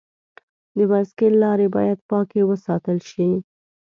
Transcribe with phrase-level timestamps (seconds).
[0.77, 3.29] د بایسکل لارې باید پاکې وساتل شي.